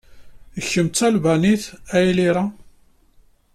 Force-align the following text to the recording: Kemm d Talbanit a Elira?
Kemm 0.69 0.87
d 0.91 0.93
Talbanit 0.97 1.63
a 1.95 1.97
Elira? 2.09 2.43